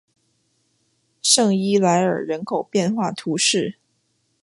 [1.21, 3.77] 圣伊莱尔人口变化图示